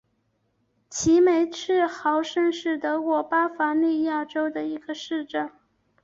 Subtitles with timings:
[0.89, 5.51] 齐梅茨豪森是德国巴伐利亚州的一个市镇。